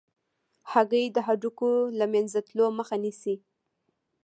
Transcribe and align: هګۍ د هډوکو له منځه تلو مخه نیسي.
هګۍ 0.71 1.05
د 1.11 1.17
هډوکو 1.27 1.71
له 1.99 2.05
منځه 2.13 2.39
تلو 2.47 2.65
مخه 2.77 2.95
نیسي. 3.03 3.35